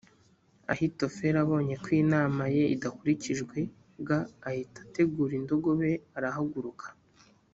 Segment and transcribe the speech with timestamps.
[0.73, 3.57] ahitofeli abonye ko inama ye idakurikijwe
[4.07, 4.09] g
[4.47, 6.87] ahita ategura indogobe ye arahaguruka